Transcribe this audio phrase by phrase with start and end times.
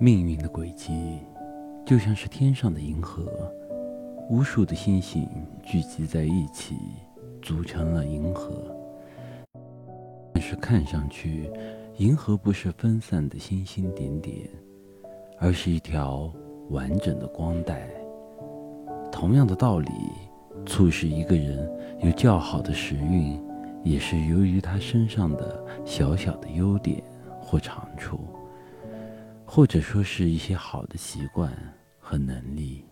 [0.00, 1.18] 命运的轨迹，
[1.84, 3.26] 就像是天上的银河，
[4.30, 5.28] 无数的星星
[5.60, 6.76] 聚集在一起，
[7.42, 8.52] 组成了银河。
[10.32, 11.50] 但是看上去，
[11.96, 14.48] 银河不是分散的星星点点，
[15.40, 16.32] 而是一条
[16.70, 17.90] 完整的光带。
[19.10, 19.90] 同样的道理，
[20.64, 21.68] 促使一个人
[22.04, 23.36] 有较好的时运，
[23.82, 27.02] 也是由于他身上的小小的优点
[27.40, 28.20] 或长处。
[29.58, 31.52] 或者说是一些好的习惯
[31.98, 32.84] 和能力。